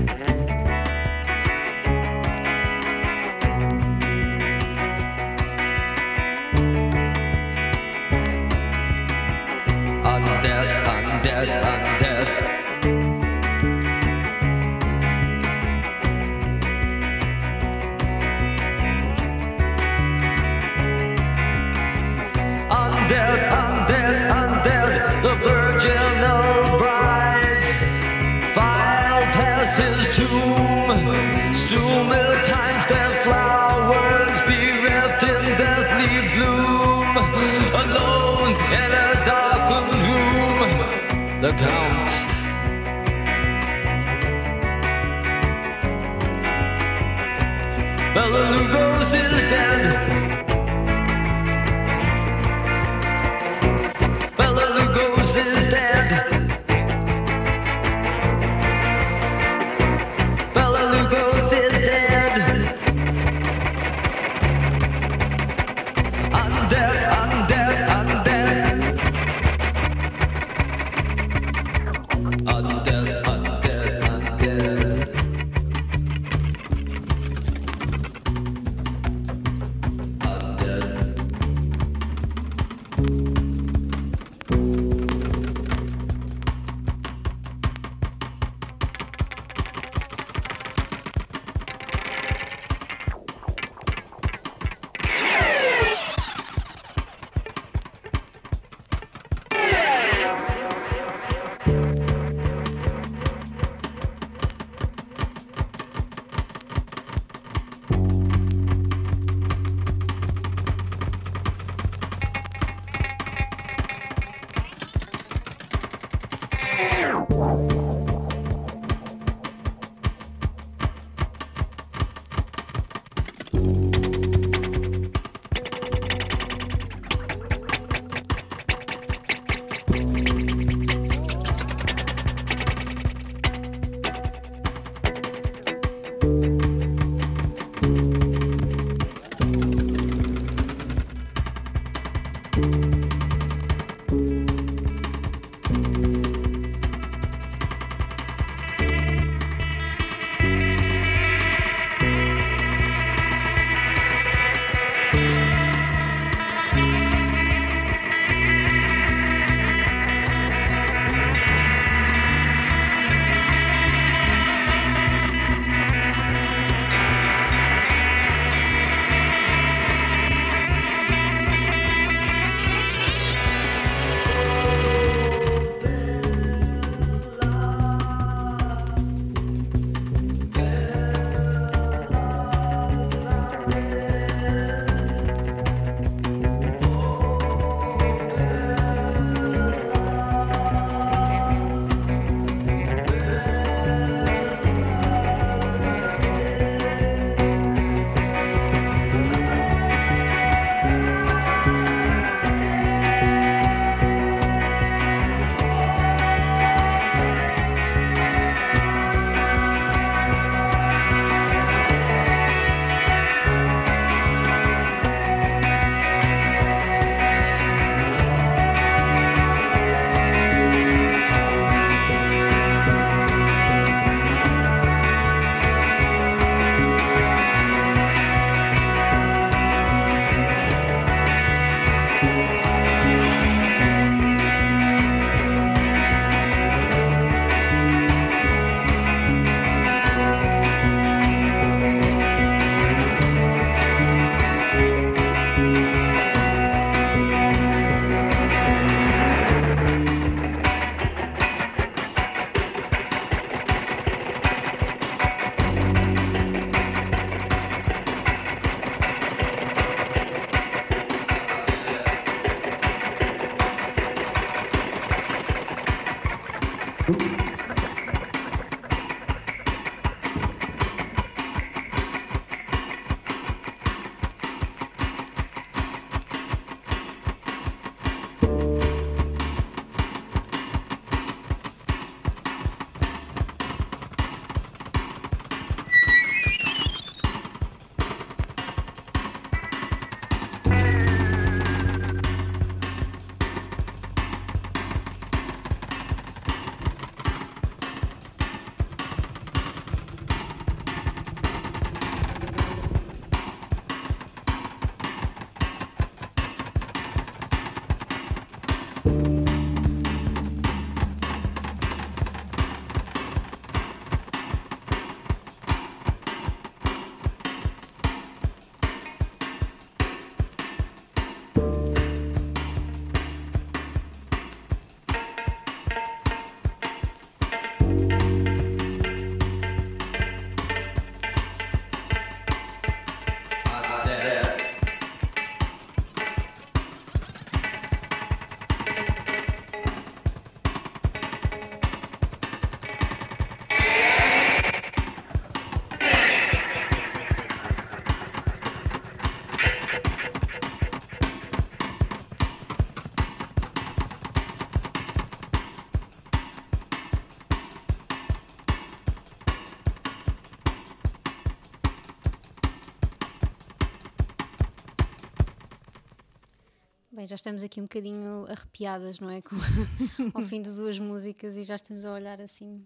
Já 367.29 367.35
estamos 367.35 367.63
aqui 367.63 367.79
um 367.79 367.83
bocadinho 367.83 368.45
arrepiadas, 368.49 369.19
não 369.19 369.29
é? 369.29 369.41
Com, 369.41 369.55
ao 370.33 370.41
fim 370.43 370.61
de 370.61 370.71
duas 370.73 370.97
músicas 370.99 371.55
e 371.57 371.63
já 371.63 371.75
estamos 371.75 372.03
a 372.05 372.11
olhar 372.13 372.41
assim 372.41 372.85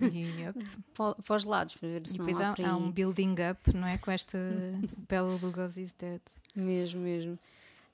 Yep. 0.00 0.58
para, 0.94 1.14
para 1.14 1.36
os 1.36 1.44
lados 1.44 1.74
para 1.76 1.88
ver 1.88 2.02
E 2.04 2.08
se 2.08 2.18
não 2.18 2.26
depois 2.26 2.40
há 2.40 2.50
há, 2.50 2.70
há 2.70 2.76
um 2.76 2.90
building 2.92 3.34
up, 3.50 3.72
não 3.74 3.86
é? 3.86 3.96
Com 3.98 4.10
esta 4.10 4.38
Bela 5.08 5.38
Lugosi's 5.42 5.92
Dead. 5.92 6.20
Mesmo, 6.54 7.00
mesmo. 7.00 7.38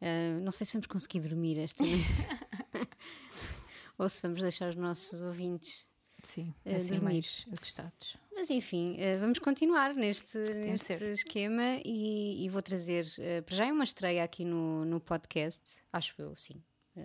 Ah, 0.01 0.41
não 0.43 0.51
sei 0.51 0.67
se 0.67 0.73
vamos 0.73 0.87
conseguir 0.89 1.21
dormir 1.21 1.59
esta 1.59 1.85
noite. 1.85 2.05
Ou 3.99 4.09
se 4.09 4.21
vamos 4.23 4.41
deixar 4.43 4.69
os 4.71 4.77
nossos 4.77 5.21
ouvintes. 5.23 5.87
Sim, 6.23 6.53
A 6.67 6.77
assim 6.77 6.91
dormir. 6.95 7.25
assustados. 7.53 8.17
Mas 8.43 8.51
enfim, 8.51 8.97
ah, 8.99 9.19
vamos 9.21 9.39
continuar 9.39 9.95
neste, 9.95 10.37
neste 10.37 10.93
esquema 11.05 11.81
e, 11.85 12.45
e 12.45 12.49
vou 12.49 12.61
trazer. 12.61 13.07
ah, 13.21 13.41
para 13.43 13.55
já 13.55 13.67
é 13.67 13.73
uma 13.73 13.85
estreia 13.85 14.25
aqui 14.25 14.45
no, 14.45 14.85
no 14.85 14.99
podcast, 14.99 15.81
acho 15.93 16.21
eu, 16.21 16.35
sim. 16.35 16.61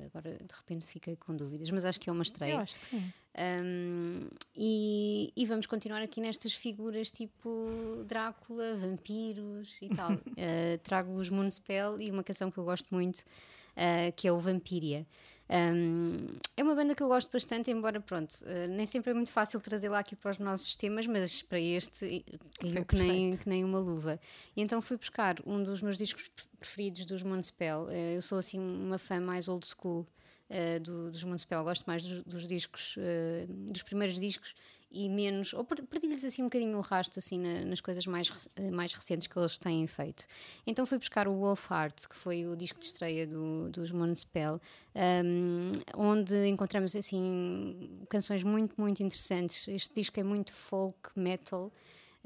Agora 0.08 0.32
de 0.32 0.52
repente 0.52 0.88
fiquei 0.88 1.16
com 1.16 1.36
dúvidas, 1.36 1.70
mas 1.70 1.86
acho 1.86 2.00
que 2.00 2.10
é 2.10 2.12
uma 2.12 2.24
estreia. 2.24 2.54
Eu 2.54 2.58
acho 2.58 2.80
que 2.80 2.86
sim. 2.88 3.14
Um, 3.38 4.28
e, 4.56 5.32
e 5.36 5.46
vamos 5.46 5.68
continuar 5.68 6.02
aqui 6.02 6.20
nestas 6.20 6.56
figuras 6.56 7.12
tipo 7.12 8.04
Drácula, 8.08 8.76
vampiros 8.76 9.80
e 9.80 9.90
tal. 9.90 10.14
Uh, 10.14 10.78
trago 10.82 11.14
os 11.14 11.30
Moonspell 11.30 12.02
e 12.02 12.10
uma 12.10 12.24
canção 12.24 12.50
que 12.50 12.58
eu 12.58 12.64
gosto 12.64 12.88
muito, 12.90 13.20
uh, 13.20 14.12
que 14.16 14.28
é 14.28 14.32
o 14.32 14.40
Vampiria. 14.40 15.06
Um, 15.50 16.28
é 16.58 16.64
uma 16.64 16.76
banda 16.76 16.94
que 16.94 17.02
eu 17.02 17.08
gosto 17.08 17.32
bastante, 17.32 17.72
embora, 17.72 18.02
pronto, 18.02 18.34
uh, 18.42 18.68
nem 18.70 18.86
sempre 18.86 19.12
é 19.12 19.14
muito 19.14 19.32
fácil 19.32 19.60
trazê-la 19.62 20.00
aqui 20.00 20.16
para 20.16 20.32
os 20.32 20.38
nossos 20.38 20.76
temas, 20.76 21.08
mas 21.08 21.42
para 21.42 21.60
este 21.60 22.24
caiu 22.60 22.86
que 22.86 22.96
nem, 22.98 23.38
que 23.38 23.48
nem 23.48 23.64
uma 23.64 23.80
luva. 23.80 24.20
E 24.56 24.62
então 24.62 24.82
fui 24.82 24.98
buscar 24.98 25.38
um 25.46 25.64
dos 25.64 25.82
meus 25.82 25.98
discos 25.98 26.30
preferidos 26.60 27.06
dos 27.06 27.24
Moonspell. 27.24 27.84
Uh, 27.86 27.92
eu 28.16 28.22
sou 28.22 28.38
assim 28.38 28.60
uma 28.60 28.98
fã 28.98 29.22
mais 29.22 29.48
old 29.48 29.66
school 29.66 30.06
uh, 30.50 30.80
do- 30.82 31.10
dos 31.12 31.24
Moonspell, 31.24 31.64
gosto 31.64 31.86
mais 31.86 32.06
dos, 32.06 32.24
dos 32.24 32.48
discos, 32.48 32.98
uh, 32.98 33.48
dos 33.72 33.84
primeiros 33.84 34.20
discos 34.20 34.54
e 34.90 35.10
menos, 35.10 35.54
ou 35.54 35.64
per- 35.64 35.84
perdi-lhes 35.86 36.24
assim 36.24 36.42
um 36.42 36.46
bocadinho 36.46 36.78
o 36.78 36.82
rasto 36.82 37.20
assim 37.20 37.38
na- 37.40 37.66
nas 37.66 37.82
coisas 37.82 38.06
mais, 38.08 38.48
mais 38.72 38.94
recentes 38.94 39.28
que 39.28 39.38
eles 39.38 39.58
têm 39.58 39.86
feito. 39.88 40.26
Então 40.66 40.86
fui 40.86 40.98
buscar 40.98 41.28
o 41.28 41.34
Wolf 41.36 41.70
Heart, 41.70 42.08
que 42.08 42.16
foi 42.16 42.46
o 42.48 42.56
disco 42.56 42.80
de 42.80 42.86
estreia 42.86 43.28
do, 43.28 43.70
dos 43.70 43.92
Moonspell, 43.92 44.62
um, 44.96 45.72
onde 45.96 46.48
encontramos 46.48 46.96
assim 46.96 48.06
canções 48.10 48.44
muito, 48.44 48.80
muito 48.80 49.04
interessantes. 49.04 49.68
Este 49.68 49.94
disco 49.94 50.20
é 50.20 50.24
muito 50.24 50.54
folk 50.54 51.10
metal. 51.16 51.72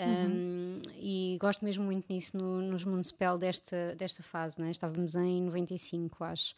Um, 0.01 0.77
E 0.95 1.37
gosto 1.39 1.63
mesmo 1.63 1.83
muito 1.83 2.05
nisso 2.09 2.37
no, 2.37 2.61
nos 2.61 2.83
Moonspell 2.83 3.37
desta, 3.37 3.95
desta 3.95 4.23
fase, 4.23 4.59
né? 4.59 4.71
estávamos 4.71 5.15
em 5.15 5.41
95, 5.41 6.23
acho. 6.23 6.55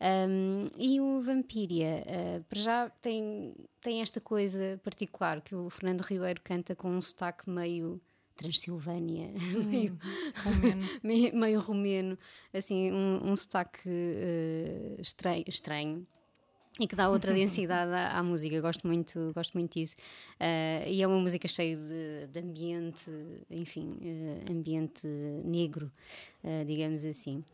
Um, 0.00 0.66
e 0.76 1.00
o 1.00 1.20
Vampiria, 1.20 2.04
uh, 2.06 2.44
para 2.44 2.60
já 2.60 2.90
tem, 3.00 3.54
tem 3.80 4.00
esta 4.00 4.20
coisa 4.20 4.80
particular 4.82 5.40
que 5.40 5.54
o 5.54 5.70
Fernando 5.70 6.02
Ribeiro 6.02 6.40
canta 6.42 6.74
com 6.74 6.90
um 6.90 7.00
sotaque 7.00 7.48
meio 7.48 8.00
Transilvânia, 8.36 9.30
meio, 9.70 9.96
Romeno. 10.44 10.82
meio, 11.02 11.36
meio 11.36 11.60
romeno, 11.60 12.18
assim, 12.52 12.90
um, 12.90 13.30
um 13.30 13.36
sotaque 13.36 13.88
uh, 13.88 15.00
estranho, 15.00 15.44
estranho 15.46 16.06
e 16.78 16.86
que 16.88 16.96
dá 16.96 17.08
outra 17.08 17.32
densidade 17.32 17.92
à, 17.92 18.18
à 18.18 18.22
música. 18.22 18.60
Gosto 18.60 18.86
muito, 18.86 19.32
gosto 19.34 19.54
muito 19.54 19.78
disso. 19.78 19.96
Uh, 20.40 20.88
e 20.88 21.02
é 21.02 21.06
uma 21.06 21.18
música 21.18 21.46
cheia 21.46 21.76
de, 21.76 22.26
de 22.26 22.38
ambiente, 22.40 23.10
enfim, 23.50 23.96
uh, 24.00 24.52
ambiente 24.52 25.06
negro, 25.44 25.90
uh, 26.42 26.64
digamos 26.64 27.04
assim. 27.04 27.44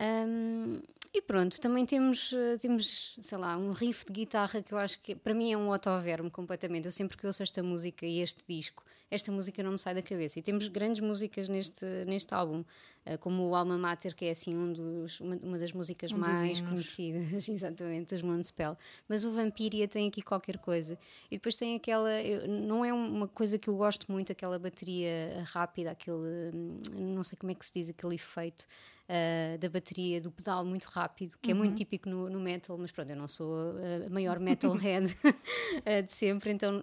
Um, 0.00 0.80
e 1.14 1.20
pronto, 1.20 1.60
também 1.60 1.84
temos, 1.84 2.32
uh, 2.32 2.58
temos, 2.58 3.18
sei 3.20 3.36
lá, 3.36 3.54
um 3.58 3.70
riff 3.70 4.06
de 4.06 4.12
guitarra 4.12 4.62
que 4.62 4.72
eu 4.72 4.78
acho 4.78 4.98
que 4.98 5.14
para 5.14 5.34
mim 5.34 5.52
é 5.52 5.56
um 5.58 5.70
autoverme 5.70 6.30
completamente. 6.30 6.86
Eu 6.86 6.92
sempre 6.92 7.18
que 7.18 7.26
ouço 7.26 7.42
esta 7.42 7.62
música 7.62 8.06
e 8.06 8.20
este 8.20 8.42
disco, 8.48 8.82
esta 9.10 9.30
música 9.30 9.62
não 9.62 9.72
me 9.72 9.78
sai 9.78 9.94
da 9.94 10.00
cabeça. 10.00 10.38
E 10.38 10.42
temos 10.42 10.68
grandes 10.68 11.02
músicas 11.02 11.50
neste, 11.50 11.84
neste 12.06 12.32
álbum, 12.32 12.60
uh, 13.04 13.18
como 13.20 13.46
o 13.46 13.54
Alma 13.54 13.76
Mater, 13.76 14.14
que 14.16 14.24
é 14.24 14.30
assim 14.30 14.56
um 14.56 14.72
dos, 14.72 15.20
uma, 15.20 15.36
uma 15.36 15.58
das 15.58 15.70
músicas 15.72 16.12
Um 16.12 16.16
mais 16.16 16.62
conhecidas, 16.62 17.44
exatamente, 17.46 18.14
dos 18.14 18.22
Moonspell. 18.22 18.74
Mas 19.06 19.22
o 19.22 19.30
Vampiria 19.30 19.86
tem 19.86 20.08
aqui 20.08 20.22
qualquer 20.22 20.56
coisa. 20.56 20.98
E 21.30 21.36
depois 21.36 21.58
tem 21.58 21.76
aquela, 21.76 22.08
não 22.48 22.82
é 22.82 22.90
uma 22.90 23.28
coisa 23.28 23.58
que 23.58 23.68
eu 23.68 23.76
gosto 23.76 24.10
muito, 24.10 24.32
aquela 24.32 24.58
bateria 24.58 25.44
rápida, 25.44 25.90
aquele, 25.90 26.52
hum, 26.54 26.80
não 26.90 27.22
sei 27.22 27.36
como 27.36 27.52
é 27.52 27.54
que 27.54 27.66
se 27.66 27.72
diz, 27.74 27.90
aquele 27.90 28.14
efeito. 28.14 28.66
Uh, 29.12 29.58
da 29.58 29.68
bateria, 29.68 30.20
do 30.20 30.30
pedal 30.30 30.64
muito 30.64 30.86
rápido, 30.86 31.36
que 31.40 31.50
é 31.50 31.54
muito 31.54 31.76
típico 31.76 32.08
no, 32.08 32.30
no 32.30 32.40
metal, 32.40 32.78
mas 32.78 32.90
pronto, 32.90 33.10
eu 33.10 33.16
não 33.16 33.28
sou 33.28 33.54
a, 33.54 34.06
a 34.06 34.10
maior 34.10 34.40
metalhead 34.40 35.14
uh, 35.24 36.02
de 36.02 36.12
sempre, 36.12 36.50
então 36.50 36.82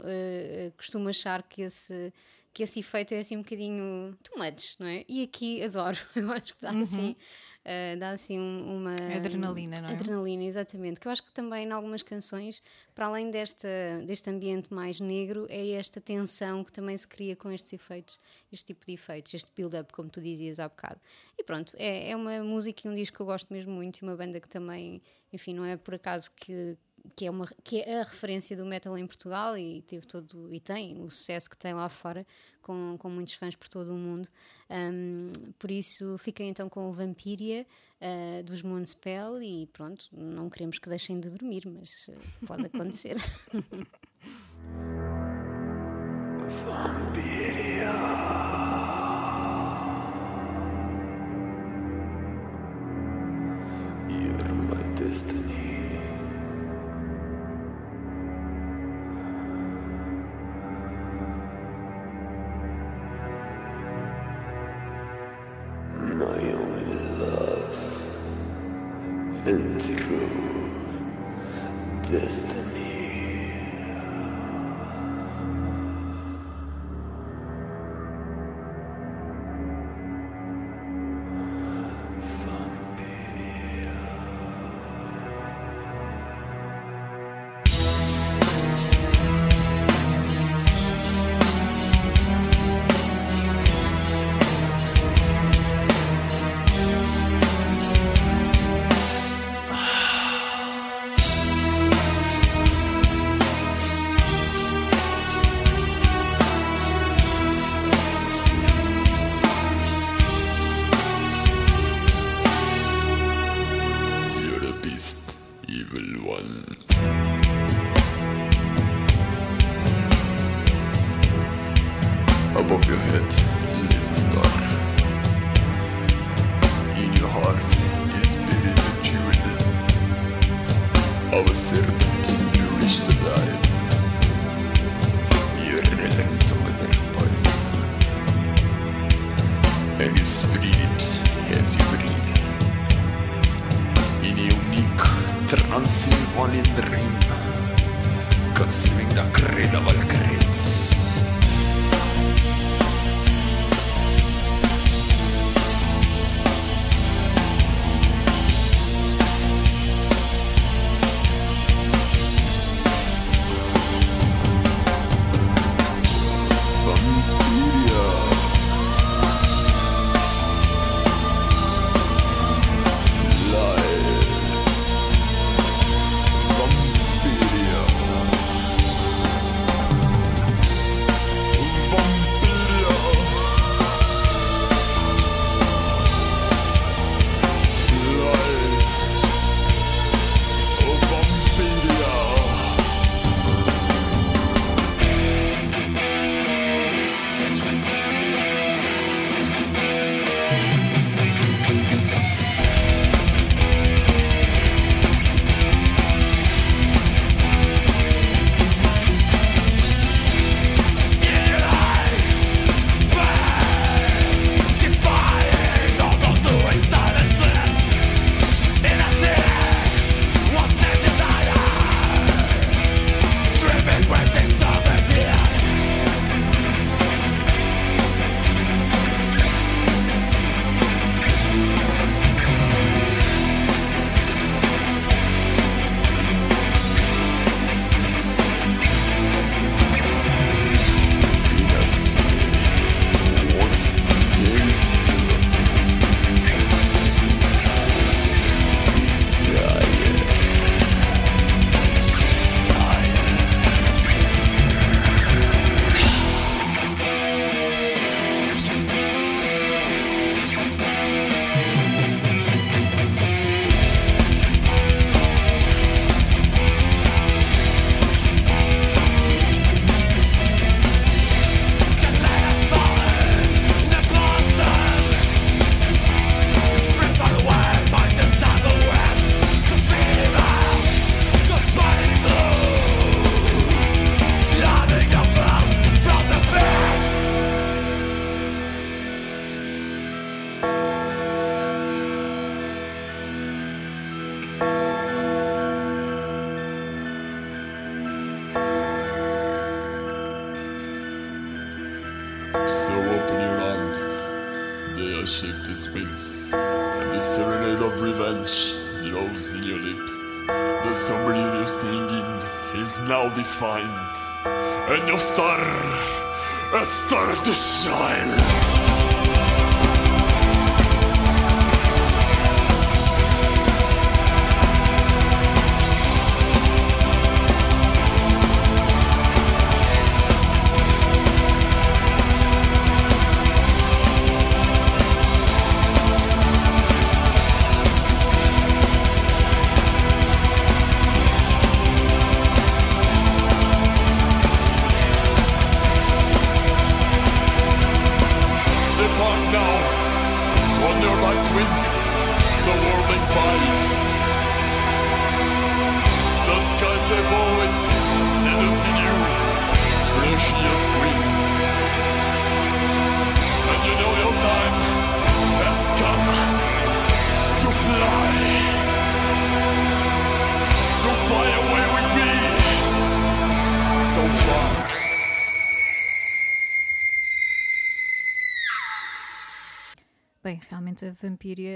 costumo 0.77 1.09
achar 1.09 1.43
que 1.43 1.63
esse, 1.63 2.13
que 2.53 2.63
esse 2.63 2.79
efeito 2.79 3.13
é 3.13 3.19
assim 3.19 3.37
um 3.37 3.41
bocadinho 3.43 4.17
too 4.23 4.37
much, 4.37 4.75
não 4.79 4.87
é? 4.87 5.05
E 5.07 5.23
aqui 5.23 5.63
adoro, 5.63 5.97
eu 6.15 6.31
acho 6.31 6.55
que 6.55 6.61
dá 6.61 6.71
assim, 6.71 7.15
uh, 7.65 7.99
dá 7.99 8.09
assim 8.11 8.39
um- 8.39 8.77
uma 8.77 8.95
Adrenalina, 9.17 9.75
não 9.81 9.89
é? 9.89 9.93
Adrenalina, 9.93 10.43
exatamente. 10.43 10.99
Que 10.99 11.07
eu 11.07 11.11
acho 11.11 11.23
que 11.23 11.31
também 11.31 11.67
em 11.67 11.71
algumas 11.71 12.01
canções, 12.03 12.61
para 12.95 13.05
além 13.05 13.29
desta, 13.29 13.67
deste 14.05 14.29
ambiente 14.29 14.73
mais 14.73 14.99
negro, 14.99 15.45
é 15.49 15.69
esta 15.71 16.01
tensão 16.01 16.63
que 16.63 16.71
também 16.71 16.97
se 16.97 17.07
cria 17.07 17.35
com 17.35 17.51
estes 17.51 17.71
efeitos, 17.71 18.19
este 18.51 18.65
tipo 18.73 18.85
de 18.85 18.93
efeitos, 18.93 19.33
este 19.33 19.51
build-up, 19.55 19.93
como 19.93 20.09
tu 20.09 20.19
dizias 20.21 20.59
há 20.59 20.67
bocado. 20.67 20.99
E 21.37 21.43
pronto, 21.43 21.73
é, 21.77 22.09
é 22.09 22.15
uma 22.15 22.43
música 22.43 22.87
e 22.87 22.91
um 22.91 22.95
disco 22.95 23.15
que 23.17 23.21
eu 23.21 23.25
gosto 23.27 23.53
mesmo 23.53 23.71
muito 23.71 23.99
e 23.99 24.03
uma 24.03 24.15
banda 24.15 24.39
que 24.39 24.47
também, 24.49 25.01
enfim, 25.31 25.53
não 25.53 25.63
é 25.65 25.77
por 25.77 25.93
acaso 25.95 26.31
que. 26.35 26.77
Que 27.15 27.25
é, 27.25 27.31
uma, 27.31 27.47
que 27.63 27.81
é 27.81 28.01
a 28.01 28.03
referência 28.03 28.55
do 28.55 28.65
metal 28.65 28.97
em 28.97 29.05
Portugal 29.05 29.57
e 29.57 29.81
teve 29.81 30.05
todo 30.05 30.53
e 30.53 30.59
tem 30.59 31.01
o 31.01 31.09
sucesso 31.09 31.49
que 31.49 31.57
tem 31.57 31.73
lá 31.73 31.89
fora 31.89 32.25
com, 32.61 32.95
com 32.97 33.09
muitos 33.09 33.33
fãs 33.33 33.55
por 33.55 33.67
todo 33.67 33.93
o 33.93 33.97
mundo. 33.97 34.27
Um, 34.69 35.31
por 35.57 35.71
isso, 35.71 36.17
fiquem 36.17 36.49
então 36.49 36.69
com 36.69 36.89
o 36.89 36.93
Vampiria 36.93 37.65
uh, 38.01 38.43
dos 38.43 38.61
Moonspell 38.61 39.41
e 39.41 39.67
pronto, 39.67 40.07
não 40.11 40.49
queremos 40.49 40.79
que 40.79 40.89
deixem 40.89 41.19
de 41.19 41.29
dormir, 41.29 41.63
mas 41.67 42.07
uh, 42.07 42.45
pode 42.45 42.65
acontecer. 42.65 43.17
You're 47.79 48.18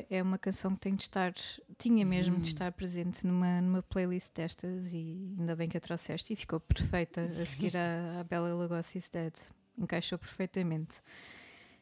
é 0.10 0.22
uma 0.22 0.38
canção 0.38 0.74
que 0.76 0.82
tem 0.82 0.96
de 0.96 1.04
estar, 1.04 1.34
tinha 1.78 2.06
mesmo 2.06 2.40
de 2.40 2.48
estar 2.48 2.72
presente 2.72 3.26
numa, 3.26 3.62
numa 3.62 3.84
playlist 3.84 4.34
destas 4.34 4.94
e 4.94 5.36
ainda 5.40 5.56
bem 5.56 5.70
que 5.70 5.78
a 5.78 5.82
trouxeste 5.82 6.34
e 6.34 6.36
ficou 6.36 6.60
perfeita 6.60 7.22
a 7.22 7.30
seguir 7.46 7.76
à, 7.78 8.20
à 8.20 8.24
Bela 8.24 8.54
Lugosi's 8.54 9.10
Dead. 9.10 9.34
Encaixou 9.78 10.18
perfeitamente. 10.20 11.02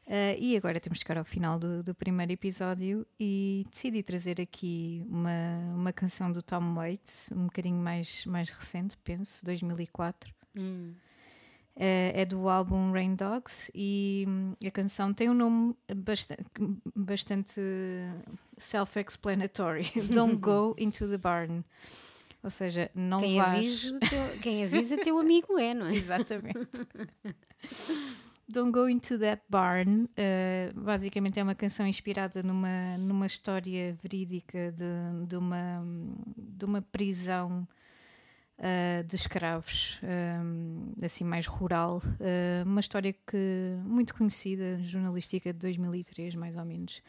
Ah, 0.08 0.36
e 0.38 0.58
agora 0.58 0.80
temos 0.80 1.00
de 1.00 1.04
chegar 1.04 1.18
ao 1.18 1.26
final 1.26 1.58
do, 1.58 1.82
do 1.82 1.96
primeiro 1.96 2.32
episódio 2.34 3.06
e 3.20 3.66
decidi 3.72 4.04
trazer 4.04 4.42
aqui 4.42 5.06
uma, 5.08 5.74
uma 5.74 5.94
canção 5.94 6.32
do 6.32 6.42
Tom 6.42 6.76
Waits, 6.76 7.30
um 7.32 7.46
bocadinho 7.46 7.78
mais, 7.78 8.26
mais 8.26 8.50
recente, 8.50 8.98
penso, 9.04 9.46
2004. 9.46 10.34
É, 10.56 10.60
é 11.84 12.26
do 12.26 12.48
álbum 12.48 12.92
Rain 12.92 13.16
Dogs 13.16 13.72
e 13.74 14.28
a 14.66 14.70
canção 14.70 15.14
tem 15.14 15.30
um 15.30 15.34
nome 15.34 15.76
bastante, 15.96 16.46
bastante 16.96 17.60
self-explanatory: 18.58 19.92
Don't 20.14 20.36
Go 20.36 20.76
Into 20.78 21.08
the 21.08 21.18
Barn. 21.18 21.64
Ou 22.44 22.50
seja, 22.50 22.90
não 22.96 23.20
Quem 23.20 23.38
vais. 23.38 23.56
avisa, 23.56 24.00
teu, 24.00 24.40
quem 24.42 24.64
avisa 24.64 24.98
teu 24.98 25.20
amigo 25.20 25.60
é, 25.60 25.74
não 25.74 25.88
é? 25.88 25.94
Exatamente. 25.96 26.70
Don't 28.48 28.72
Go 28.72 28.88
Into 28.90 29.18
That 29.20 29.44
Barn 29.48 30.06
uh, 30.06 30.80
basicamente 30.80 31.40
é 31.40 31.44
uma 31.44 31.56
canção 31.56 31.88
inspirada 31.88 32.44
numa, 32.44 32.98
numa 32.98 33.26
história 33.26 33.96
verídica 34.02 34.72
de, 34.72 35.26
de, 35.28 35.36
uma, 35.36 35.84
de 36.36 36.66
uma 36.66 36.82
prisão 36.82 37.68
uh, 38.62 39.04
de 39.04 39.16
escravos, 39.16 40.00
um, 40.04 40.94
assim 41.04 41.24
mais 41.26 41.46
rural. 41.48 42.02
Uh, 42.06 42.64
uma 42.66 42.80
história 42.80 43.12
que 43.14 43.76
muito 43.84 44.14
conhecida, 44.16 44.80
jornalística 44.84 45.52
de 45.52 45.60
2003, 45.60 46.36
mais 46.36 46.56
ou 46.56 46.64
menos. 46.66 47.02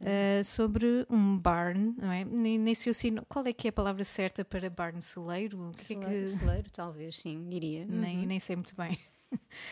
Uh, 0.00 0.44
sobre 0.44 1.04
um 1.10 1.36
barn, 1.36 1.92
não 2.00 2.12
é? 2.12 2.24
Nem, 2.24 2.56
nem 2.56 2.72
sei 2.72 2.94
se 2.94 3.08
eu 3.08 3.24
qual 3.28 3.44
é 3.44 3.52
que 3.52 3.66
é 3.66 3.70
a 3.70 3.72
palavra 3.72 4.04
certa 4.04 4.44
para 4.44 4.70
barn 4.70 5.00
celeiro. 5.00 5.72
Que 5.74 5.80
é 5.80 5.84
Celeiro, 5.84 6.22
que- 6.24 6.28
celeiro, 6.28 6.70
talvez, 6.70 7.18
sim, 7.20 7.48
diria. 7.48 7.84
nem, 7.84 8.18
Uhum. 8.20 8.26
nem 8.26 8.38
sei 8.38 8.54
muito 8.54 8.76
bem. 8.76 8.96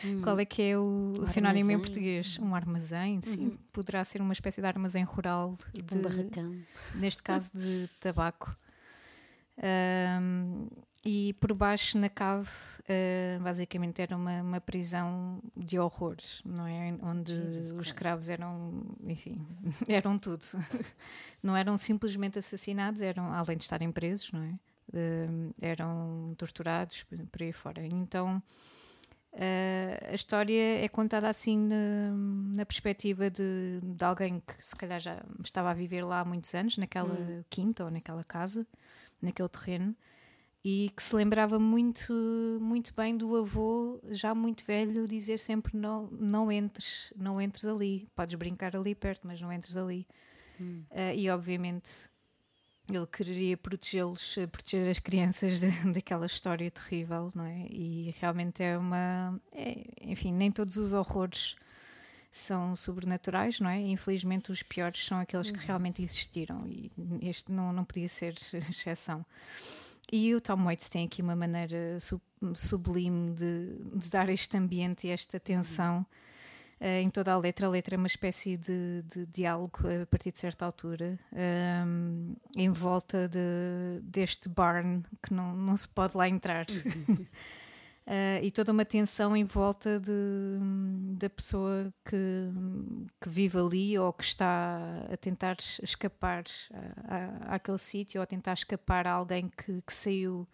Hum. 0.05 0.21
Qual 0.23 0.39
é 0.39 0.45
que 0.45 0.61
é 0.61 0.77
o, 0.77 1.15
Um 1.21 1.27
sinónimo 1.27 1.71
em 1.71 1.79
português? 1.79 2.39
Um 2.41 2.55
armazém, 2.57 3.23
sim. 3.23 3.57
Poderá 3.73 4.05
ser 4.05 4.21
uma 4.21 4.33
espécie 4.33 4.61
de 4.61 4.67
armazém 4.67 5.03
rural, 5.05 5.55
Tipo 5.73 5.93
de, 5.95 5.99
um 5.99 6.03
barracão. 6.03 6.57
neste 6.97 7.23
caso 7.23 7.53
de 7.57 7.89
tabaco. 8.01 8.55
Ahm, 9.63 10.69
e 11.09 11.33
por 11.35 11.55
baixo 11.55 11.97
na 11.99 12.09
cave, 12.09 12.49
ah, 12.89 13.39
basicamente 13.41 14.03
era 14.03 14.17
uma, 14.17 14.43
uma 14.43 14.61
prisão 14.61 15.41
de 15.57 15.79
horrores, 15.79 16.43
não 16.45 16.67
é? 16.67 16.97
Onde 17.01 17.33
Jesus 17.33 17.71
os 17.71 17.87
escravos 17.87 18.29
eram, 18.29 18.85
enfim, 19.05 19.47
eram 19.89 20.19
tudo. 20.19 20.45
Não 21.43 21.57
eram 21.57 21.77
simplesmente 21.77 22.39
assassinados, 22.41 23.01
eram, 23.03 23.33
além 23.33 23.57
de 23.57 23.63
estarem 23.63 23.93
presos, 23.93 24.33
não 24.33 24.43
é? 24.43 24.59
Ahm, 24.93 25.51
eram 25.61 26.35
torturados 26.37 27.05
por, 27.05 27.41
aí 27.43 27.53
fora. 27.53 27.87
Então. 27.87 28.43
ah, 29.35 30.11
a 30.11 30.15
história 30.15 30.85
é 30.85 30.89
contada 30.89 31.29
assim 31.29 31.57
na, 31.59 32.11
na 32.57 32.67
perspectiva 32.67 33.31
de, 33.31 33.81
de 33.83 34.05
alguém 34.05 34.41
que 34.41 34.55
se 34.67 34.75
calhar 34.75 34.99
já 34.99 35.23
estava 35.45 35.71
a 35.71 35.75
viver 35.75 36.05
lá 36.05 36.21
há 36.21 36.25
muitos 36.25 36.53
anos, 36.55 36.77
naquela 36.79 37.15
Hum. 37.15 37.45
quinta 37.49 37.85
ou 37.85 37.91
naquela 37.91 38.25
casa, 38.25 38.67
naquele 39.23 39.49
terreno, 39.49 39.95
e 40.65 40.91
que 40.97 41.03
se 41.03 41.15
lembrava 41.15 41.59
muito, 41.59 42.13
muito 42.61 42.93
bem 42.95 43.17
do 43.17 43.37
avô, 43.37 44.01
já 44.11 44.35
muito 44.35 44.65
velho, 44.65 45.07
dizer 45.07 45.39
sempre 45.39 45.77
não, 45.77 46.09
não 46.11 46.51
entres, 46.51 47.13
não 47.17 47.41
entres 47.41 47.65
ali, 47.65 48.09
podes 48.17 48.35
brincar 48.35 48.75
ali 48.75 48.95
perto, 48.95 49.27
mas 49.27 49.41
não 49.41 49.53
entres 49.53 49.77
ali. 49.77 50.07
Ah, 50.91 51.15
e 51.15 51.31
obviamente 51.31 52.11
ele 52.91 53.07
queria 53.07 53.57
protegê-los, 53.57 54.39
eh, 54.39 54.47
proteger 54.47 54.89
as 54.89 54.99
crianças 54.99 55.61
daquela 55.93 56.27
história 56.27 56.71
terrível, 56.71 57.29
não 57.35 57.45
é? 57.45 57.67
E 57.69 58.15
realmente 58.21 58.63
é 58.63 58.79
uma. 58.79 59.41
é- 59.53 59.85
enfim, 60.03 60.33
nem 60.33 60.51
todos 60.53 60.77
os 60.77 60.93
horrores 60.95 61.57
são 62.31 62.77
sobrenaturais, 62.77 63.61
não 63.61 63.71
é? 63.71 63.81
Infelizmente, 63.81 64.53
os 64.53 64.63
piores 64.63 65.05
são 65.05 65.19
aqueles 65.19 65.51
que 65.51 65.59
realmente 65.59 66.03
existiram 66.03 66.67
e 66.67 66.93
este 67.23 67.51
não, 67.51 67.73
não 67.73 67.85
podia 67.85 68.09
ser 68.09 68.35
exceção. 68.71 69.25
E 70.13 70.35
o 70.35 70.41
Tom 70.41 70.65
Waits 70.65 70.89
tem 70.89 71.05
aqui 71.07 71.21
uma 71.21 71.35
maneira 71.35 71.99
sub- 72.01 72.23
sublime 72.55 73.33
de, 73.33 73.77
de 73.95 74.09
dar 74.11 74.29
este 74.31 74.57
ambiente 74.57 75.07
e 75.07 75.11
esta 75.11 75.41
tensão 75.41 76.07
eh, 76.79 77.01
em 77.03 77.11
toda 77.11 77.33
a 77.33 77.39
letra. 77.39 77.67
A 77.67 77.71
letra 77.71 77.97
é 77.97 77.99
uma 77.99 78.07
espécie 78.07 78.57
de, 78.57 79.03
de 79.03 79.27
diálogo 79.27 79.81
a 80.03 80.07
partir 80.07 80.31
de 80.31 80.39
certa 80.39 80.65
altura, 80.65 81.19
ehm, 81.35 82.35
em 82.57 82.71
volta 82.71 83.29
de, 83.29 84.01
deste 84.03 84.49
barn 84.49 85.03
que 85.23 85.35
não, 85.35 85.57
não 85.57 85.77
se 85.77 85.89
pode 85.89 86.17
lá 86.17 86.29
entrar. 86.29 86.67
Eh, 88.09 88.41
e 88.45 88.51
toda 88.53 88.71
uma 88.71 88.85
tensão 88.85 89.37
em 89.37 89.45
volta 89.45 89.99
de, 89.99 90.13
da 91.19 91.29
pessoa 91.29 91.93
que, 92.05 92.17
que 93.21 93.29
vive 93.29 93.59
ali 93.59 93.99
ou 93.99 94.13
que 94.13 94.23
está 94.23 94.79
a 95.13 95.17
tentar 95.17 95.57
escapar 95.83 96.45
a- 97.09 97.17
a- 97.51 97.55
àquele 97.57 97.79
sítio 97.79 98.21
ou 98.21 98.23
a 98.23 98.27
tentar 98.27 98.53
escapar 98.53 99.09
a 99.09 99.13
alguém 99.13 99.49
que, 99.49 99.83
que 99.83 99.93
saiu 99.93 100.47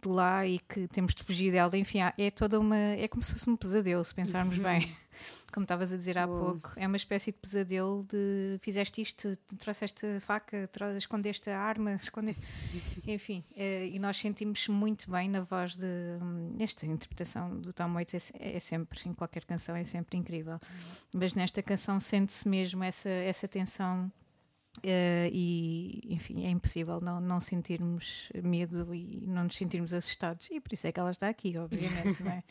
de 0.00 0.08
lá 0.08 0.46
e 0.46 0.58
que 0.58 0.86
temos 0.88 1.14
de 1.14 1.22
fugir 1.24 1.52
dela. 1.52 1.76
Enfim, 1.76 1.98
é 2.16 2.30
toda 2.30 2.58
uma. 2.58 2.76
É 2.76 3.08
como 3.08 3.22
se 3.22 3.32
fosse 3.32 3.48
um 3.48 3.56
pesadelo, 3.56 4.04
se 4.04 4.14
pensarmos 4.14 4.58
bem. 4.58 4.90
Como 5.50 5.64
estavas 5.64 5.92
a 5.94 5.96
dizer 5.96 6.18
há 6.18 6.26
Boa. 6.26 6.52
pouco, 6.52 6.72
é 6.76 6.86
uma 6.86 6.96
espécie 6.98 7.32
de 7.32 7.38
pesadelo 7.38 8.04
de 8.08 8.58
fizeste 8.60 9.00
isto, 9.00 9.32
trouxeste 9.58 10.04
a 10.06 10.20
faca, 10.20 10.68
escondeste 10.96 11.48
a 11.48 11.58
arma, 11.58 11.94
escondeste. 11.94 12.40
Enfim, 13.08 13.42
eh, 13.56 13.88
e 13.88 13.98
nós 13.98 14.18
sentimos 14.18 14.68
muito 14.68 15.10
bem 15.10 15.26
na 15.28 15.40
voz 15.40 15.74
de. 15.74 15.86
hum, 16.20 16.54
Esta 16.60 16.84
interpretação 16.86 17.58
do 17.58 17.72
Tom 17.72 17.94
Waits 17.94 18.30
é, 18.38 18.56
é 18.56 18.60
sempre, 18.60 19.00
em 19.06 19.14
qualquer 19.14 19.44
canção, 19.46 19.74
é 19.74 19.84
sempre 19.84 20.18
incrível. 20.18 20.60
Mas 21.14 21.32
nesta 21.32 21.62
canção 21.62 21.98
sente-se 21.98 22.46
mesmo 22.46 22.84
essa, 22.84 23.08
essa 23.08 23.48
tensão. 23.48 24.12
Eh, 24.82 25.30
e 25.32 26.00
enfim, 26.08 26.44
é 26.44 26.50
impossível 26.50 27.00
não, 27.00 27.20
não 27.20 27.40
sentirmos 27.40 28.30
medo 28.42 28.94
e 28.94 29.26
não 29.26 29.44
nos 29.44 29.56
sentirmos 29.56 29.92
assustados, 29.92 30.48
e 30.50 30.60
por 30.60 30.72
isso 30.72 30.86
é 30.86 30.92
que 30.92 31.00
ela 31.00 31.10
está 31.10 31.28
aqui, 31.28 31.56
obviamente, 31.56 32.22
não 32.22 32.32
é? 32.32 32.42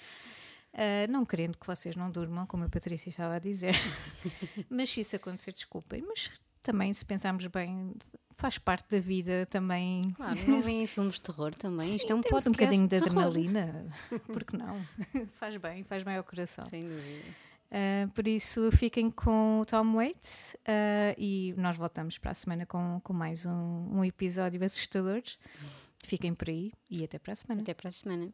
Uh, 0.73 1.07
não 1.11 1.25
querendo 1.25 1.57
que 1.57 1.65
vocês 1.65 1.95
não 1.95 2.11
durmam, 2.11 2.45
como 2.45 2.63
a 2.63 2.69
Patrícia 2.69 3.09
estava 3.09 3.35
a 3.35 3.39
dizer, 3.39 3.75
mas 4.69 4.89
se 4.89 5.01
isso 5.01 5.15
acontecer, 5.15 5.51
desculpem. 5.51 6.03
Mas 6.07 6.31
também, 6.61 6.93
se 6.93 7.05
pensarmos 7.05 7.45
bem, 7.47 7.93
faz 8.35 8.57
parte 8.57 8.95
da 8.95 8.99
vida 9.01 9.45
também. 9.47 10.03
Claro, 10.15 10.39
não 10.47 10.61
vêm 10.61 10.85
filmes 10.85 11.15
de 11.15 11.21
terror 11.21 11.53
também. 11.55 11.95
Isto 11.95 12.11
é 12.11 12.15
um 12.15 12.21
podcast 12.21 12.49
um 12.49 12.51
bocadinho 12.51 12.87
de 12.87 12.99
terror. 12.99 13.23
adrenalina, 13.25 13.85
porque 14.31 14.55
não? 14.55 14.79
faz 15.33 15.57
bem, 15.57 15.83
faz 15.83 16.03
bem 16.03 16.15
ao 16.15 16.23
coração. 16.23 16.65
Sem 16.65 16.83
dúvida. 16.83 17.46
Uh, 17.69 18.09
por 18.11 18.27
isso, 18.27 18.71
fiquem 18.71 19.11
com 19.11 19.59
o 19.59 19.65
Tom 19.65 19.95
Waits 19.95 20.55
uh, 20.61 21.15
e 21.17 21.53
nós 21.57 21.75
voltamos 21.75 22.17
para 22.17 22.31
a 22.31 22.33
semana 22.33 22.65
com, 22.65 23.01
com 23.03 23.13
mais 23.13 23.45
um, 23.45 23.97
um 23.97 24.05
episódio 24.05 24.63
assustador. 24.63 25.21
Fiquem 26.03 26.33
por 26.33 26.49
aí 26.49 26.71
e 26.89 27.03
até 27.03 27.19
para 27.19 27.33
a 27.33 27.35
semana. 27.35 27.61
Até 27.61 27.73
para 27.73 27.89
a 27.89 27.91
semana. 27.91 28.33